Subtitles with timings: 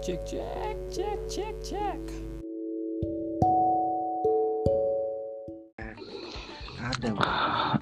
[0.00, 2.00] Cek cek cek cek cek.
[6.80, 7.10] Ada.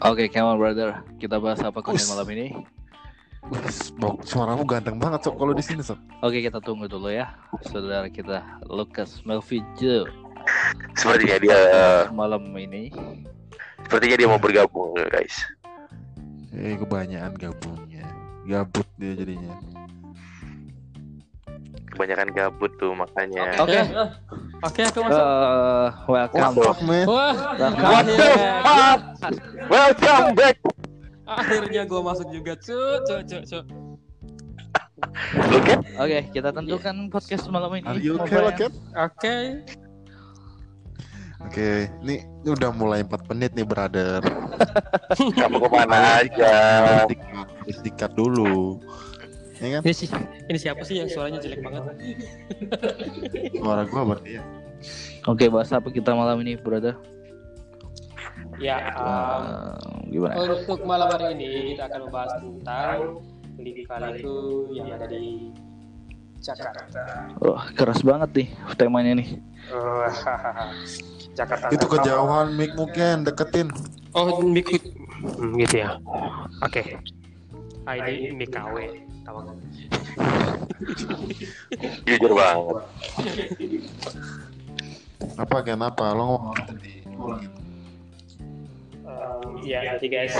[0.02, 0.98] Oke, come on brother.
[1.22, 2.58] Kita bahas apa konten malam ini?
[4.02, 6.02] Bok, suaramu ganteng banget sob kalau di sini sob.
[6.26, 7.38] Oke, kita tunggu dulu ya.
[7.70, 10.10] Saudara kita Lucas Melvijo
[10.98, 11.58] Sepertinya dia
[12.10, 12.90] malam ini.
[13.86, 15.38] sepertinya dia mau bergabung guys.
[16.50, 18.10] Eh kebanyakan gabungnya.
[18.42, 19.77] Gabut dia jadinya.
[21.98, 23.58] Kebanyakan gabut tuh makanya.
[23.58, 23.82] Oke.
[24.62, 25.18] Oke, aku masuk.
[25.18, 26.54] Eh, welcome.
[26.62, 27.04] Fuck man.
[27.10, 27.94] Wah, Welcome.
[27.98, 28.34] akhirnya,
[29.66, 30.56] Welcome back.
[31.26, 33.58] akhirnya gue masuk juga, cu, cu, cu, cu.
[35.42, 35.74] Oke.
[35.98, 37.90] Oke, kita tentukan podcast malam ini.
[37.90, 38.70] Are you okay?
[38.94, 39.34] Oke.
[41.42, 44.22] Oke, ini, ini udah mulai 4 menit nih, brother.
[45.42, 46.54] Kamu ke mana aja?
[47.02, 48.78] Harus dikat dulu.
[49.58, 49.82] Ya kan?
[49.82, 50.08] Ini sih,
[50.46, 51.82] ini siapa sih yang suaranya jelek banget?
[53.58, 54.42] Suara gua berarti ya.
[55.26, 56.94] Oke, bahas apa kita malam ini, brother?
[58.62, 59.42] Ya, um,
[60.10, 60.34] Eh, gimana?
[60.62, 62.98] untuk malam hari ini kita akan membahas tentang
[63.58, 65.50] lika-liku yang ada di
[66.38, 67.34] Jakarta.
[67.42, 68.48] Wah, keras banget nih
[68.78, 69.28] temanya nih.
[69.74, 70.06] Oh,
[71.38, 71.70] Jakarta.
[71.74, 73.74] Itu kejauhan mic mungkin deketin.
[74.14, 75.98] Oh, mic hmm, gitu ya.
[76.62, 76.98] Oke.
[77.86, 79.07] Ah, ini mic KW.
[82.08, 82.76] Jujur banget.
[85.38, 86.14] Apa kenapa?
[86.16, 87.04] Lo ngomong tadi?
[87.14, 87.52] Ulangin.
[89.68, 90.34] Ya, jadi guys,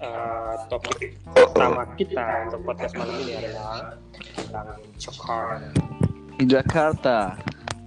[0.00, 4.00] uh, topik pertama kita untuk podcast malam ini adalah
[4.32, 5.68] tentang Jakarta.
[6.40, 7.18] Jakarta.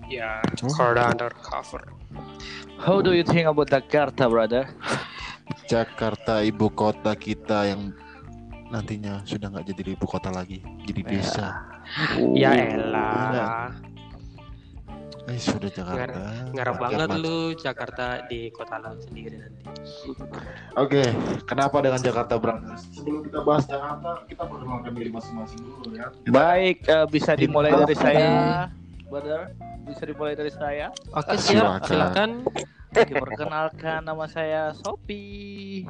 [0.09, 1.83] Ya, Jakarta undercover.
[2.77, 4.69] How do you think about Jakarta, brother?
[5.65, 7.93] Jakarta ibu kota kita yang
[8.69, 11.47] nantinya sudah nggak jadi ibu kota lagi, jadi desa.
[12.37, 12.77] Ya Iya.
[12.77, 13.73] elah,
[15.29, 16.49] Eh sudah Jakarta.
[16.57, 17.21] ngarep Rakyat banget maju.
[17.21, 19.61] lu Jakarta di kota lu sendiri nanti.
[20.73, 21.05] Oke,
[21.45, 22.81] kenapa dengan Jakarta Brothers?
[22.97, 26.09] Sebelum kita bahas Jakarta, kita perkenalkan diri masing-masing dulu ya.
[26.33, 28.29] Baik, eh, bisa dimulai dari saya,
[29.05, 29.53] brother.
[29.85, 30.89] Bisa dimulai dari saya.
[31.13, 31.85] Oke, siap.
[31.85, 31.85] Silakan.
[31.85, 32.29] Silakan.
[32.89, 35.85] Oke, perkenalkan nama saya Sopi.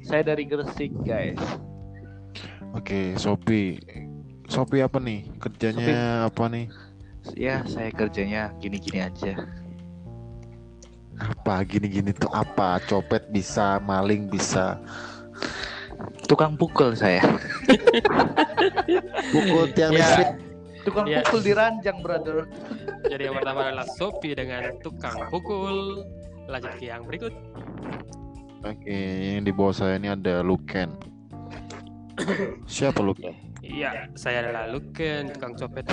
[0.00, 1.36] Saya dari Gresik, guys.
[2.88, 3.76] Oke, Sopi.
[4.48, 5.28] Sopi apa nih?
[5.36, 6.72] Kerjanya apa nih?
[7.36, 9.44] Ya, saya kerjanya gini-gini aja.
[11.20, 12.80] Apa gini-gini tuh apa?
[12.88, 14.80] Copet bisa, maling bisa.
[16.32, 17.20] Tukang pukul saya.
[19.36, 20.00] Pukul tiang Ya.
[20.00, 20.30] listrik.
[20.88, 21.20] Tukang Ya.
[21.28, 22.48] pukul di ranjang, brother.
[23.04, 26.08] Jadi yang pertama adalah Sopi dengan tukang pukul.
[26.48, 27.36] Lanjut ke yang berikut.
[28.64, 28.96] Oke,
[29.36, 31.17] yang di bawah saya ini ada Luken.
[32.66, 33.34] Siapa Luken?
[33.62, 35.84] Iya, saya adalah Luken, tukang copet.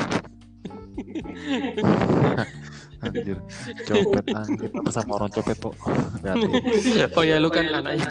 [3.03, 3.37] Anjir,
[3.85, 4.69] copet anjir.
[4.73, 5.57] Apa sama orang copet?
[6.25, 6.47] Hati.
[7.13, 8.09] Oh ya, Luken anaknya.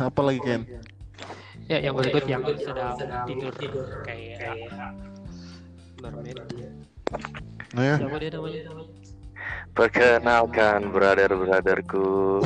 [0.00, 0.62] Apa lagi Ken?
[1.70, 2.98] Ya, yang berikut yang sedang
[3.30, 3.54] tidur
[4.02, 4.58] kayak
[6.02, 6.38] mermaid.
[7.70, 8.89] Nah ya, Siapa dia namanya?
[9.70, 12.42] Perkenalkan brother-brotherku.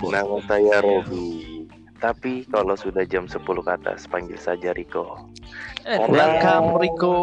[0.00, 1.64] Nama saya Robi.
[2.00, 5.28] Tapi kalau sudah jam 10 ke atas panggil saja Riko.
[5.84, 7.14] Eh, Welcome, Rico.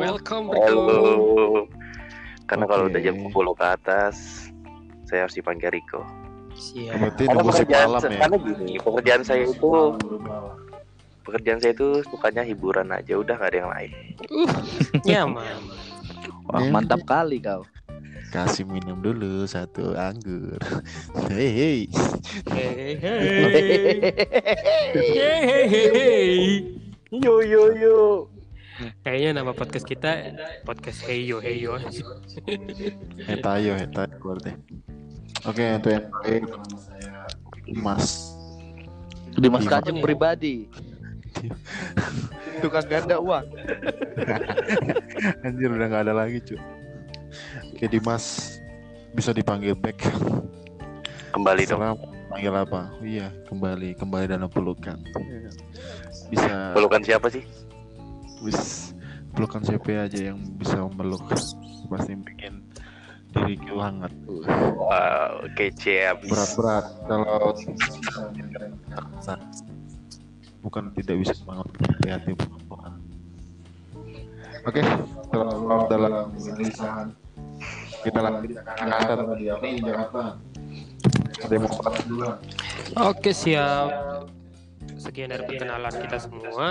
[0.00, 0.64] Welcome, Rico.
[0.64, 1.00] Halo.
[2.48, 2.96] Karena kalau Oke.
[2.96, 4.16] udah jam 10 ke atas
[5.04, 6.00] saya harus dipanggil Riko.
[6.52, 6.96] Siap.
[7.00, 8.18] berarti Karena nunggu si pekerjaan malam ya.
[8.20, 9.68] karena gini, pekerjaan saya itu
[11.24, 13.90] pekerjaan saya itu sukanya hiburan aja, udah gak ada yang lain.
[15.08, 15.56] Nyaman.
[16.52, 17.64] Wah, mantap kali kau.
[18.28, 20.60] Kasih minum dulu satu anggur.
[21.32, 21.80] Hei, hei.
[22.52, 23.20] Hey, hey,
[25.64, 26.36] hey, hey.
[27.08, 28.28] Yo yo yo.
[29.04, 30.32] Kayaknya nama podcast kita
[30.68, 31.80] podcast Heyo Heyo.
[33.24, 34.52] Hetayo, hetayo berarti.
[35.48, 36.04] Oke, untuk yang
[36.76, 37.24] saya
[37.80, 38.36] Mas.
[39.40, 39.80] Dimas Iya.
[39.80, 40.04] Kanjeng
[41.50, 42.60] pribadi.
[42.62, 43.46] Tukang ganda uang.
[45.46, 46.60] Anjir udah nggak ada lagi cuy.
[47.72, 48.58] Oke Dimas
[49.16, 49.98] bisa dipanggil back.
[51.32, 51.80] Kembali dong.
[51.80, 51.96] Serah
[52.28, 52.80] panggil apa?
[52.96, 55.00] Oh, iya kembali kembali dalam pelukan.
[56.30, 57.44] Bisa Pelukan siapa sih?
[58.42, 58.90] wis
[59.38, 61.22] pelukan CP aja yang bisa memeluk
[61.86, 62.58] pasti bikin
[63.30, 64.10] diriku hangat.
[64.74, 66.26] Wow, kece abis.
[66.26, 67.54] Berat-berat kalau
[70.62, 71.66] bukan tidak bisa semangat
[72.00, 72.38] kreatif.
[74.62, 74.78] Oke,
[75.34, 77.10] kalau dalam kegelisahan
[78.06, 80.22] kita lagi di Jakarta tadi apa di Jakarta?
[81.42, 82.26] Ada bahas dulu?
[83.10, 83.90] Oke siap.
[85.02, 86.70] sekian dari perkenalan kita semua.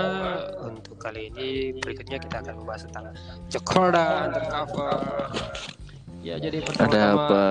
[0.64, 3.12] Untuk kali ini berikutnya kita akan membahas tentang
[3.52, 4.96] Jakarta Undercover.
[6.24, 7.44] Ya, jadi Ada pertama-tama apa?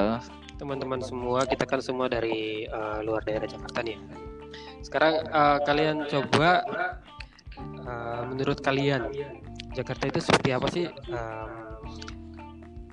[0.57, 3.93] teman-teman semua, kita kan semua dari eh, luar daerah Jakarta nih.
[3.93, 4.30] ya.
[4.81, 6.65] Sekarang eh, kalian coba
[7.59, 9.11] eh, menurut kalian
[9.71, 11.51] Jakarta itu seperti apa sih em,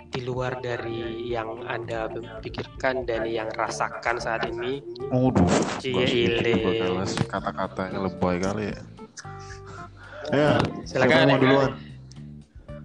[0.08, 2.06] di luar dari yang anda
[2.38, 4.78] pikirkan dan yang rasakan saat ini?
[5.10, 5.46] Waduh,
[5.82, 6.54] Cile.
[6.78, 8.80] Bagas kata-katanya lebay kali ya.
[10.28, 10.50] Ya,
[10.84, 11.72] Silakan, mau duluan.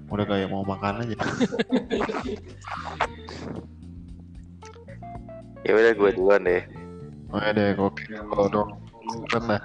[0.10, 1.18] Udah kayak mau makan aja.
[5.64, 6.83] Ya udah gue duluan deh.
[7.34, 8.70] Oh ya deh, kopi kalau dong.
[9.50, 9.62] Lah.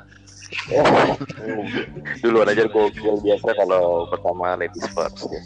[2.24, 5.42] duluan aja gue yang biasa kalau pertama ladies first ya.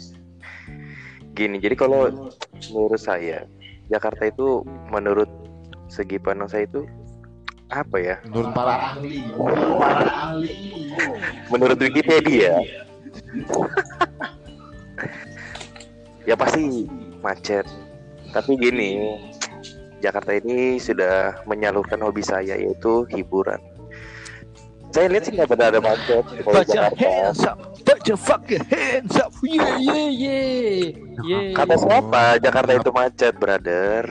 [1.35, 2.31] Gini, jadi kalau
[2.71, 3.43] menurut saya
[3.91, 5.27] Jakarta itu menurut
[5.91, 6.87] segi pandang saya itu
[7.67, 8.15] apa ya?
[8.31, 9.27] Menurut para ahli.
[11.51, 12.63] Menurut Wikipedia
[16.23, 16.87] ya pasti
[17.19, 17.67] macet.
[18.33, 19.19] Tapi gini,
[20.03, 23.55] Jakarta ini sudah menyalurkan hobi saya yaitu hiburan.
[24.93, 27.01] Saya lihat sih nggak pernah ada macet di Baca Jakarta.
[27.01, 29.31] hands up, baca fucking hands up.
[29.41, 30.37] Ye ye ye
[31.17, 31.39] ye.
[31.55, 34.05] Kata siapa Jakarta itu macet, brother?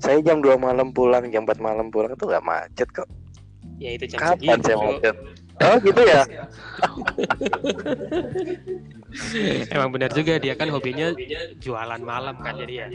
[0.00, 3.04] Saya jam 2 malam pulang, jam 4 malam pulang itu nggak macet kok.
[3.76, 4.64] Ya itu jam Kapan segitu.
[4.64, 5.16] saya macet?
[5.60, 6.22] Oh gitu ya?
[9.68, 11.12] Emang benar juga dia kan hobinya
[11.60, 12.86] jualan malam kan jadi ya.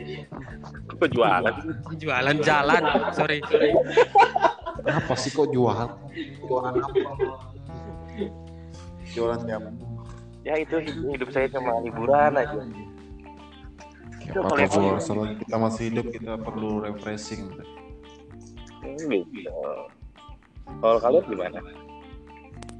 [0.97, 1.53] Kok jualan?
[1.97, 2.83] Jualan jalan.
[3.13, 3.39] Sorry.
[3.45, 3.71] sorry.
[4.87, 5.87] Apa sih kok jual?
[6.47, 7.11] Jualan apa?
[9.13, 9.61] Jualan jam.
[10.47, 12.61] Ya itu hidup saya cuma hiburan aja.
[14.27, 17.51] Apa kalau selagi kita masih hidup kita perlu refreshing.
[18.83, 19.51] Hmm, gitu.
[20.67, 21.59] Kalau kalian gimana?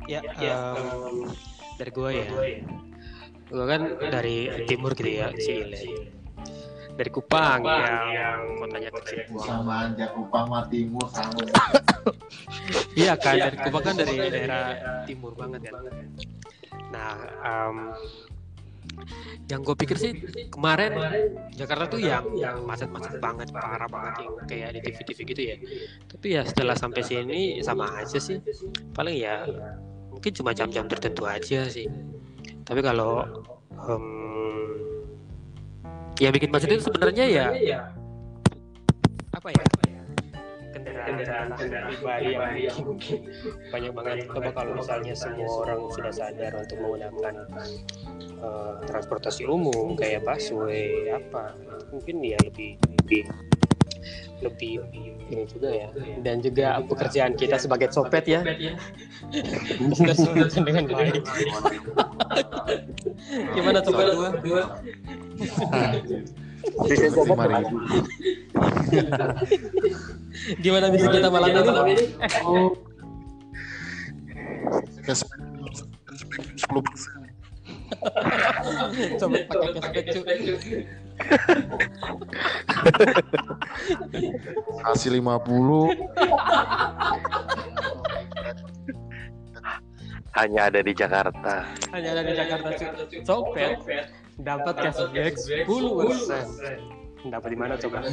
[0.07, 1.27] Ya, em,
[1.75, 2.27] dari gua ya.
[3.47, 5.77] Gua kan dari timur gitu ya, Cile.
[6.97, 7.61] Dari Kupang
[8.09, 9.37] yang kotanya kecil.
[9.37, 11.41] Sama aja Kupang mah timur sama.
[12.97, 14.65] Iya kan, dari Kupang kan dari daerah
[15.05, 15.85] timur banget kan.
[16.89, 17.13] Nah,
[17.45, 17.77] em,
[19.47, 20.11] yang gue pikir sih
[20.51, 20.91] kemarin
[21.55, 25.55] Jakarta tuh yang yang macet-macet banget, parah banget yang kayak di TV-TV gitu ya.
[26.09, 28.41] Tapi ya setelah sampai sini sama aja sih.
[28.91, 29.45] Paling ya
[30.11, 31.87] mungkin cuma jam-jam tertentu aja sih.
[32.67, 33.23] Tapi kalau
[33.87, 34.05] em,
[36.19, 37.47] yang bikin macet itu sebenarnya ya
[39.37, 39.65] apa ya?
[41.07, 43.19] kendaraan kendaraan pribadi yang mungkin
[43.71, 44.15] banyak banget.
[44.27, 47.33] Coba kalau misalnya semua orang sudah sadar untuk menggunakan
[48.43, 51.55] eh, transportasi umum kayak busway apa
[51.91, 53.23] mungkin ya lebih lebih
[54.41, 54.83] lebih
[55.29, 55.89] ini juga ya.
[56.21, 58.41] Dan juga pekerjaan kita sebagai copet ya.
[58.41, 61.23] Kita selesaikan dengan baik
[63.55, 64.05] gimana copet
[66.77, 67.77] Lima ribu.
[70.59, 71.49] gimana bisa kita malam
[71.87, 72.05] ini?
[75.05, 75.27] Persen.
[79.17, 80.39] copet pakai cashback
[84.83, 85.91] Kasih lima puluh.
[90.37, 91.65] Hanya ada di Jakarta.
[91.89, 92.69] hanya ada di Jakarta
[93.25, 93.73] copet
[94.37, 95.65] dapat cashback 10
[95.97, 96.45] persen
[97.25, 98.05] dapat di mana coba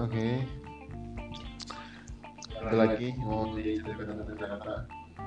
[0.00, 0.48] Oke.
[2.56, 4.72] Ada lagi mau tentang Jakarta?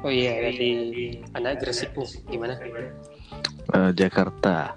[0.01, 2.57] oh iya dari anak Gresik nih gimana
[3.73, 4.73] Eh, Jakarta.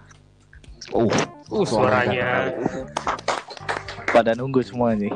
[0.95, 1.11] Oh,
[1.51, 2.55] uh suaranya
[4.15, 5.11] Pada nunggu semua nih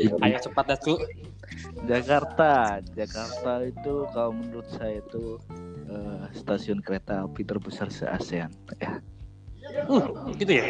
[0.00, 0.24] gimana?
[0.24, 0.98] ayo cepat dah cuy
[1.84, 5.40] Jakarta, Jakarta itu kalau menurut saya itu
[5.90, 8.52] eh, stasiun kereta api terbesar se ASEAN.
[8.78, 9.00] Ya.
[9.88, 10.06] uh
[10.36, 10.64] gitu ya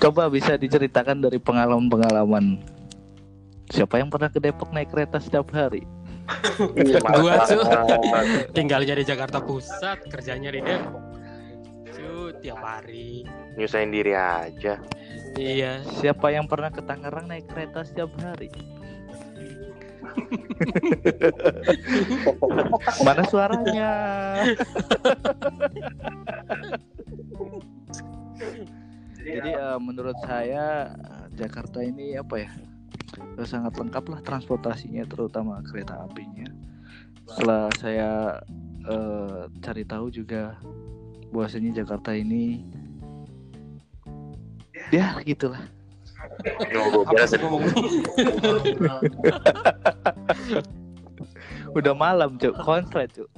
[0.00, 2.58] Coba bisa diceritakan dari pengalaman-pengalaman.
[3.70, 5.86] Siapa yang pernah ke Depok naik kereta setiap hari?
[7.20, 7.58] Gua, Cu.
[7.58, 8.00] Mantap.
[8.54, 11.02] tinggal jadi Jakarta Pusat kerjanya di Depok
[11.90, 13.26] cuy tiap hari
[13.58, 14.78] Nyusahin diri aja.
[15.36, 18.48] iya Siapa yang pernah ke Tangerang naik kereta setiap hari?
[23.06, 23.90] Mana suaranya?
[29.20, 32.48] Jadi eh, menurut saya eh, Jakarta ini apa ya?
[33.38, 36.46] Eh, sangat lengkap lah transportasinya terutama kereta apinya.
[37.28, 38.40] Setelah saya
[38.88, 40.56] eh, cari tahu juga
[41.30, 42.66] bahwasanya Jakarta ini
[44.90, 45.62] ya gitulah
[51.78, 53.30] udah malam cuk konslet cuk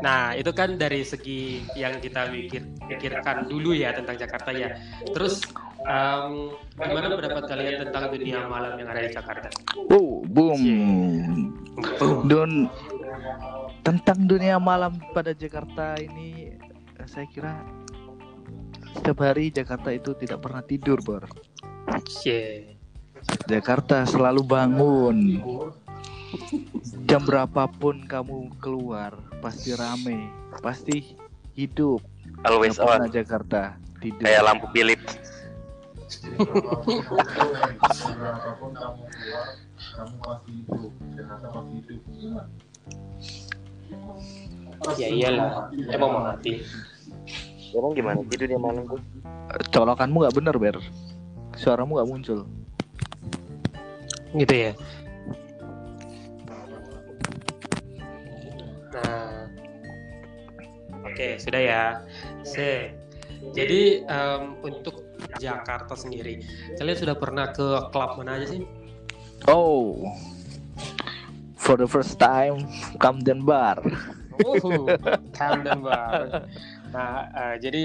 [0.00, 4.78] Nah, itu kan dari segi yang kita pikir, pikirkan dulu ya tentang Jakarta ya.
[5.10, 5.42] Terus
[5.90, 9.48] em, gimana pendapat kalian tentang dunia malam yang ada di Jakarta?
[9.90, 10.60] oh boom.
[11.98, 12.26] Boom.
[12.30, 12.52] Don
[13.82, 16.54] tentang dunia malam pada Jakarta ini
[16.94, 17.58] eh, saya kira
[18.94, 21.24] setiap hari Jakarta itu tidak pernah tidur bor.
[22.22, 22.76] Yeah.
[23.46, 25.18] Jakarta selalu bangun.
[27.10, 30.30] Jam berapapun kamu keluar pasti rame
[30.62, 31.18] pasti
[31.58, 32.02] hidup.
[32.46, 33.10] Always on.
[33.10, 34.24] Jakarta tidur.
[34.26, 34.66] Kayak lampu
[36.20, 36.52] Philip
[38.20, 39.46] Berapapun kamu keluar,
[39.96, 40.92] kamu pasti hidup.
[41.16, 42.00] Jakarta pasti hidup.
[44.96, 46.60] Ya iyalah, emang mau mati.
[47.70, 48.98] emang gimana sih dunia malam tuh
[49.70, 50.76] colokanmu nggak bener ber
[51.54, 52.42] suaramu nggak muncul
[54.30, 54.72] Gitu ya.
[58.94, 59.50] Nah,
[61.02, 61.82] oke sudah ya.
[62.46, 62.94] Se.
[63.50, 64.99] Jadi em, untuk
[65.40, 66.44] Jakarta sendiri,
[66.76, 68.62] kalian sudah pernah ke klub mana aja sih?
[69.48, 70.04] oh
[71.56, 72.68] for the first time
[73.00, 73.80] Camden Bar
[74.40, 74.88] Uhu,
[75.36, 76.48] Camden Bar.
[76.92, 77.82] Nah, eh, jadi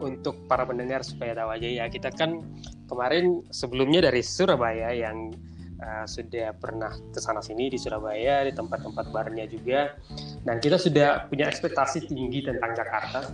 [0.00, 2.42] untuk para pendengar supaya tahu aja ya, kita kan
[2.88, 5.30] kemarin sebelumnya dari Surabaya yang
[5.78, 9.94] eh, sudah pernah ke sana sini di Surabaya di tempat-tempat barnya juga,
[10.42, 13.30] dan kita sudah punya ekspektasi tinggi tentang Jakarta.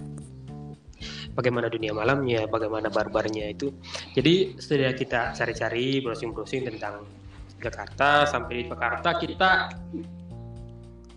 [1.37, 3.69] Bagaimana dunia malamnya, bagaimana bar-barnya itu.
[4.17, 7.05] Jadi sudah kita cari-cari, browsing-browsing tentang
[7.61, 8.25] Jakarta.
[8.25, 9.51] Sampai di Jakarta kita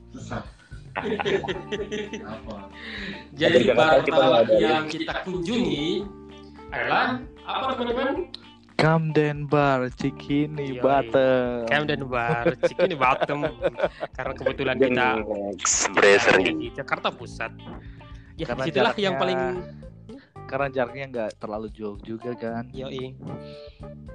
[0.09, 0.41] Susah.
[3.37, 4.25] Jadi Jakarta kita
[4.57, 4.57] ya.
[4.57, 6.03] yang kita kunjungi
[6.73, 8.15] adalah apa teman-teman?
[8.79, 10.81] Camden Bar Cikini Yoi.
[10.81, 13.43] Batem Camden Bar, Cikini Batem.
[14.17, 15.07] Karena kebetulan kita
[15.93, 17.51] Brasserie di Jakarta Pusat.
[18.39, 19.39] Ya, Karena di situlah yang paling
[20.49, 22.65] karena jaraknya nggak terlalu jauh juga kan.
[22.73, 23.13] Yoi.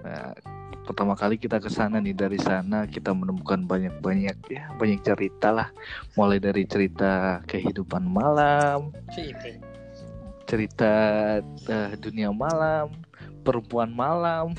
[0.02, 0.34] Nah,
[0.82, 5.68] pertama kali kita ke sana nih dari sana kita menemukan banyak-banyak ya banyak cerita lah.
[6.18, 8.90] Mulai dari cerita kehidupan malam
[10.44, 10.92] cerita
[11.40, 12.92] eh, dunia malam
[13.44, 14.56] perempuan malam.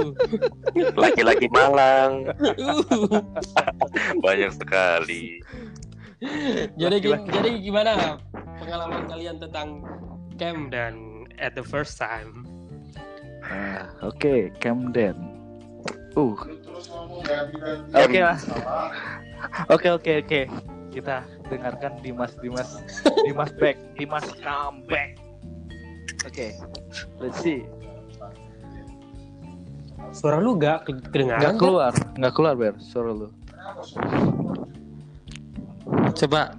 [1.02, 2.32] Laki-laki Malang.
[4.24, 5.44] Banyak sekali.
[6.74, 9.84] Jadi gi- jadi gimana pengalaman kalian tentang
[10.38, 12.46] camp dan at the first time?
[13.42, 15.16] Nah, oke Camden.
[16.14, 16.34] Uh.
[17.94, 18.38] Oke lah
[19.70, 20.40] oke oke oke.
[20.94, 22.82] Kita dengarkan Dimas Dimas
[23.26, 25.18] Dimas back Dimas come back
[26.26, 26.46] oke
[27.18, 27.66] let's see.
[30.14, 31.54] Suara lu gak ke- kedengaran?
[31.54, 31.56] kan?
[31.58, 33.28] keluar nggak keluar ber suara lu.
[36.14, 36.54] Coba.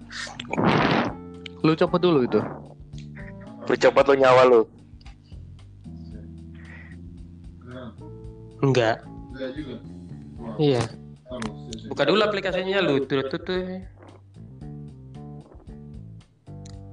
[1.60, 2.40] Lu copot dulu itu
[3.70, 4.62] lu copot lu nyawa lu
[8.60, 9.00] Enggak,
[9.56, 9.80] juga.
[10.60, 10.84] Iya.
[11.88, 13.88] Buka dulu aplikasinya lu tuh tuh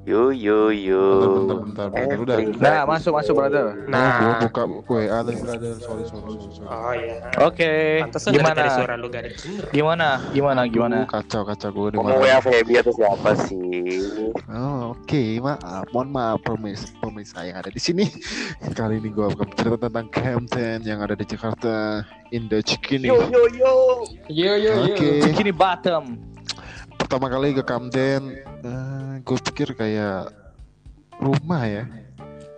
[0.07, 1.03] yo yo yo
[1.43, 2.17] Bentar, bentar, bentar, bentar.
[2.23, 2.39] Udah.
[2.39, 2.63] Everybody.
[2.63, 5.73] nah masuk masuk brother Nah, gua Nah, buka WA tadi brother.
[5.83, 6.55] Sorry, sorry, sorry.
[6.55, 6.69] sorry.
[6.71, 7.17] oh iya.
[7.43, 7.73] oke
[8.07, 9.31] dari tadi gimana suara lu gak ada
[9.75, 13.83] gimana gimana gimana Aduh, kacau, kacau gue di ngomong WA Feby atau siapa sih
[14.47, 15.85] Oh, oke, maaf.
[15.91, 18.07] Mohon maaf pemirsa, pemirsa yang ada di sini.
[18.73, 23.11] Kali ini gue akan bercerita tentang Camden yang ada di Jakarta, Indo Cikini.
[23.11, 23.73] yo yo yo
[24.31, 24.95] Yo yo yo.
[24.95, 25.21] Oke.
[25.21, 26.17] Cikini Batam
[26.97, 28.23] Pertama kali ke Camden,
[29.23, 30.31] gue pikir kayak
[31.19, 31.85] rumah ya.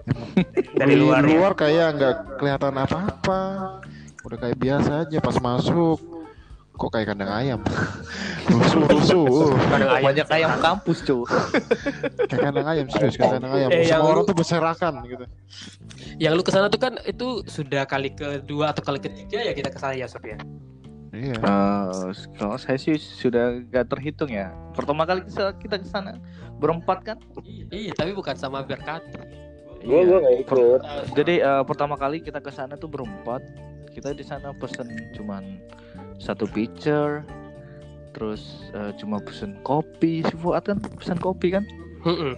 [0.80, 1.28] Dari luar ya.
[1.28, 3.40] luar kayak nggak kelihatan apa-apa.
[4.24, 5.98] Udah kayak biasa aja pas masuk.
[6.78, 7.60] Kok kayak kandang ayam?
[8.54, 9.26] rusuh, rusuh.
[9.26, 9.50] uh.
[9.66, 10.04] Kandang ayam.
[10.14, 11.26] banyak ayam kampus cuy
[12.30, 13.70] Kayak kandang ayam serius, kayak kandang ayam.
[13.74, 15.24] Eh, yang Semua orang lu- tuh berserakan gitu.
[16.22, 19.74] Yang lu ke sana tuh kan itu sudah kali kedua atau kali ketiga ya kita
[19.74, 20.38] ke sana ya Sob ya.
[21.08, 21.34] Iya.
[21.40, 24.52] Eh, kalau saya sih sudah gak terhitung ya.
[24.76, 26.20] Pertama kali kita kita ke sana
[26.60, 27.18] berempat kan?
[27.72, 29.46] Iya, tapi bukan sama Berkati.
[29.78, 30.80] gue gue gak ikut.
[31.14, 33.40] Jadi eh, pertama kali kita ke sana tuh berempat.
[33.94, 35.58] Kita di sana pesen cuman
[36.18, 37.24] satu pitcher
[38.12, 40.26] terus eh, cuma pesen kopi.
[40.26, 41.64] Si Fuad kan pesen kopi kan?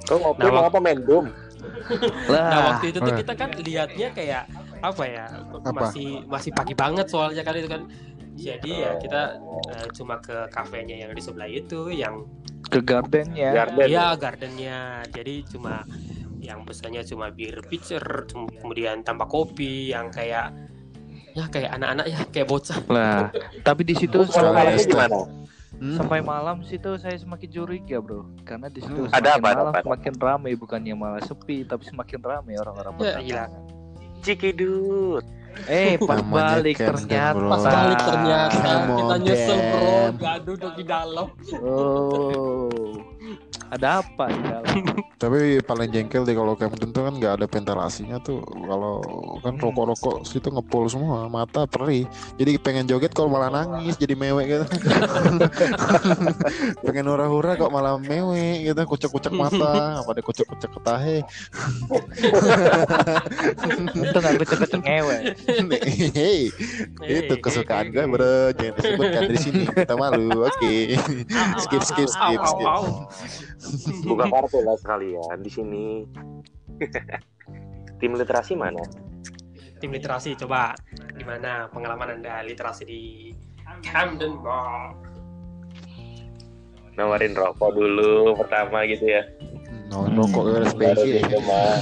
[0.09, 4.49] Kau ngopi Nah, mau apa main lah Nah waktu itu tuh kita kan lihatnya kayak
[4.81, 5.27] apa ya
[5.61, 5.93] Apa?
[5.93, 7.85] masih masih pagi banget soalnya kan itu kan
[8.33, 9.23] jadi ya kita
[9.71, 12.27] eh, cuma ke kafenya yang di sebelah itu yang
[12.63, 15.83] ke gardennya Garden Iya gardennya jadi cuma
[16.39, 20.55] ya yang pesannya cuma bir pitcher kemudian tambah kopi yang kayak
[21.31, 23.29] ya kayak anak-anak ya kayak bocah Lah,
[23.61, 25.21] tapi di situ Sampai- gimana?
[25.73, 25.97] Hmm?
[25.97, 28.29] sampai malam situ saya semakin curiga, Bro.
[28.43, 29.09] Karena di situ Hmm.
[29.11, 29.81] Ada semakin apa, ada malam apa?
[29.81, 33.51] semakin ramai bukannya malah sepi, tapi semakin ramai orang-orang Ya, berdatangan.
[34.21, 35.25] Cikidut.
[35.71, 37.39] Eh, pas balik ternyata.
[37.39, 38.71] Pas balik ternyata.
[38.91, 41.27] Kita nyusul bro, gaduh di dalam.
[41.63, 42.50] Oh.
[43.71, 44.67] Ada apa di dalam?
[45.23, 48.43] Tapi paling jengkel deh kalau Camden tuh kan nggak ada ventilasinya tuh.
[48.43, 48.99] Kalau
[49.45, 49.63] kan Hmm.
[49.69, 52.09] rokok-rokok situ ngepul semua, mata perih.
[52.35, 54.67] Jadi pengen joget kalau malah nangis jadi mewek gitu.
[56.89, 61.19] pengen hura-hura kok malah mewek gitu, kucek-kucek mata, apa ada kucek-kucek ketahe.
[64.01, 65.17] Untung aku cepet ngewe.
[66.17, 66.49] Hei,
[67.05, 70.49] itu kesukaan gue bro, jangan disebutkan dari sini kita malu.
[70.49, 70.97] Oke,
[71.61, 72.69] skip skip skip skip.
[74.09, 75.87] Buka kartu lah sekalian di sini.
[78.01, 78.81] Tim literasi mana?
[79.81, 80.77] tim literasi coba
[81.17, 83.33] gimana pengalaman anda literasi di
[83.81, 84.93] Camden Bar
[87.01, 89.25] Nawarin rokok dulu pertama gitu ya.
[89.89, 91.25] No, rokok gue Baru spesial.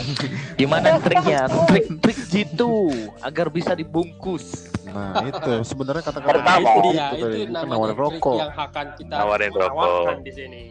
[0.62, 1.50] Gimana triknya?
[1.66, 4.70] Trik-trik gitu agar bisa dibungkus.
[4.87, 6.70] Nah itu sebenarnya kata-kata Pertama.
[6.70, 8.37] itu itu dia tadi, itu kan namanya nawarin rokok.
[8.38, 10.04] yang akan kita Nawarin rokok.
[10.23, 10.62] di sini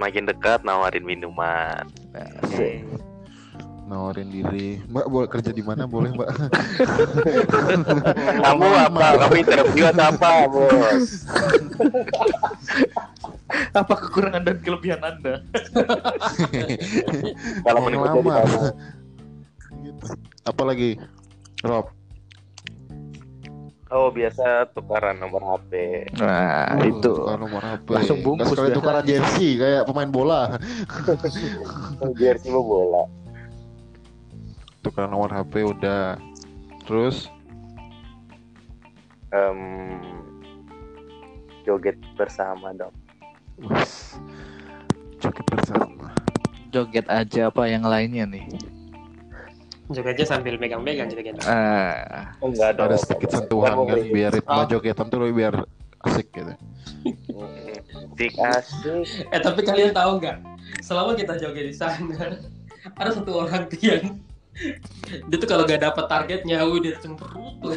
[0.00, 1.84] Semakin dekat nawarin minuman.
[2.16, 2.88] Asik.
[3.84, 6.32] nawarin diri mbak boleh kerja di mana boleh mbak
[8.48, 9.06] Kamu apa?
[9.20, 11.04] Kamu interview atau apa, bos?
[13.76, 15.44] Apa kekurangan dan kelebihan Anda?
[17.60, 18.40] Kalau lama.
[18.40, 18.60] kamu.
[19.84, 20.04] gitu.
[20.48, 20.96] apalagi
[21.60, 21.92] Rob
[23.90, 26.06] Oh biasa tukaran nomor HP.
[26.14, 27.10] Nah, Oh, itu.
[27.28, 28.70] nomor HP Langsung bungkus biasa.
[28.72, 30.54] tukaran jersey kayak pemain bola
[32.20, 33.02] Jersey mau bola.
[34.80, 36.14] tukaran nomor HP udah
[36.82, 37.26] terus
[39.30, 39.58] Em,
[41.60, 42.94] joget bersama dong.
[45.18, 46.10] joget bersama
[46.70, 48.46] Joget aja apa yang lainnya nih?
[49.90, 51.40] Aja sambil megang-megang gitu.
[51.42, 54.66] Ah, Oh, enggak ada sedikit sentuhan kan biar ritme Oh.
[54.66, 55.54] jogetan tuh lebih biar
[56.06, 56.52] asik gitu.
[58.14, 59.26] Dik asik.
[59.28, 60.36] eh tapi kalian tahu nggak?
[60.80, 62.38] Selama kita joget di sana
[63.00, 64.04] ada satu orang tuh yang
[65.30, 67.76] dia tuh kalau gak dapat targetnya udah cemberut tuh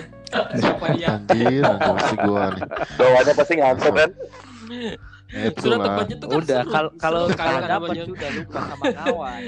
[0.57, 2.63] siapa dia anjir anjir si gua nih.
[2.95, 4.09] Bawahnya pasti ngantuk kan?
[5.33, 6.71] Itu lah tempatnya tuh kan udah seru.
[6.71, 8.03] kalau kalau kan dapat namanya.
[8.05, 9.39] sudah lupa sama kawan.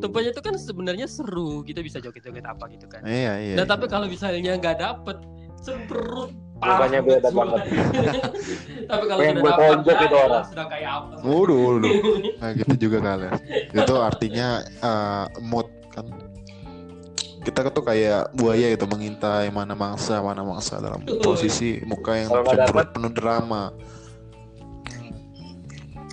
[0.00, 3.84] tempatnya itu kan sebenarnya seru kita bisa joget-joget apa gitu kan iya iya nah tapi
[3.86, 5.20] kalau misalnya nggak dapet
[5.60, 6.32] cemberut
[6.64, 7.60] Mukanya beda banget.
[8.90, 10.44] tapi kalau sudah dapat tonjok itu ya, orang.
[10.48, 11.92] sudah kayak apa Waduh, waduh.
[12.40, 13.32] Nah, gitu juga kalian.
[13.74, 16.06] Itu artinya eh, mood kan.
[17.44, 22.88] Kita tuh kayak buaya gitu mengintai mana mangsa mana mangsa dalam posisi muka yang cemberut
[22.96, 23.68] penuh drama.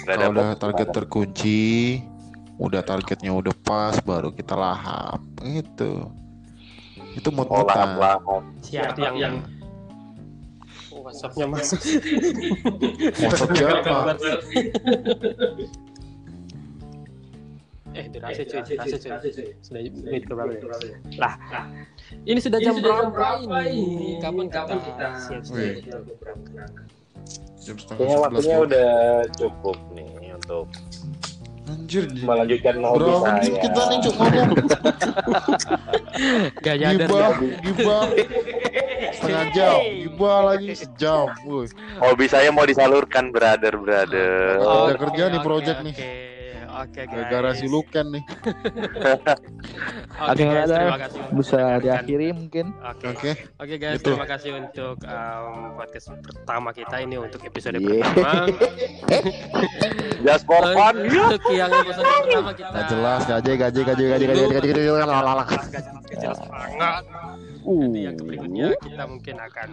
[0.01, 1.61] Kalau udah target terkunci,
[2.57, 5.21] udah targetnya udah pas, baru kita lahap.
[5.41, 6.09] Gitu.
[7.11, 8.43] Itu mood Oh, mutan lahap-lahap.
[8.61, 9.35] siapa yang yang
[10.91, 11.79] Oh, WhatsAppnya masuk
[13.23, 13.95] Maksud siapa?
[17.91, 20.95] eh durasi cuy durasi cuy sudah menit ke berapa ya?
[21.19, 21.35] lah
[22.23, 24.15] ini sudah jam berapa ini?
[24.23, 24.47] kapan
[24.79, 25.99] kita siap-siap
[27.61, 28.65] Jam setengah Kayaknya waktunya Bro.
[28.65, 28.89] udah
[29.37, 30.65] cukup nih untuk
[31.61, 33.61] Anjir, melanjutkan hobi berapa menit saya.
[33.63, 34.49] kita nih cuk ngomong?
[36.65, 37.31] gak nyadar Gibah,
[37.63, 38.03] gibah.
[39.11, 41.25] Setengah jam, gibah lagi sejam.
[41.43, 41.67] Woi.
[41.95, 44.59] Hobi saya mau disalurkan, brother, brother.
[44.59, 45.95] Oh, Udah kerja nih project nih.
[46.81, 48.23] Oke guys Gara-gara si Luken nih.
[50.17, 50.75] oke Oke, guys ada.
[50.75, 52.65] terima kasih untuk Bisa diakhiri mungkin.
[52.75, 53.31] oke Oke.
[53.55, 54.05] Oke guys, Itu.
[54.07, 58.03] terima kasih untuk um, podcast pertama kita ini untuk episode Yeah.
[58.03, 58.45] pertama.
[60.21, 60.95] Just for fun.
[61.01, 62.69] Untuk yang episode pertama kita.
[62.71, 64.91] Gak jelas, gaji, gaji, gaji, gaji, gaji, gaji, gaji, gaji,
[66.43, 67.03] banget.
[67.61, 69.69] Nanti yang berikutnya kita mungkin akan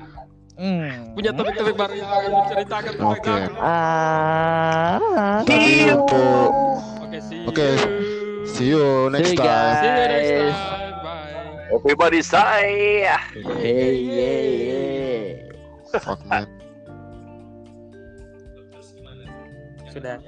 [0.58, 1.14] Hmm.
[1.14, 3.30] punya topik-topik baru yang akan tentang Oke.
[3.62, 4.98] Ah.
[5.46, 6.50] Tapi untuk
[7.58, 9.10] Oke, see you.
[9.10, 9.82] next See you, time.
[9.82, 10.52] See you next Guys.
[10.54, 11.02] time.
[11.02, 11.74] Bye.
[11.74, 12.38] Everybody say.
[12.38, 15.98] Hey, hey, hey.
[15.98, 16.46] Fuck man.
[19.90, 20.22] Sudah.